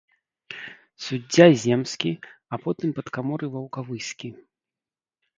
Суддзя 1.07 1.45
земскі, 1.63 2.11
а 2.57 2.59
потым 2.63 2.89
падкаморы 2.99 3.45
ваўкавыскі. 3.57 4.29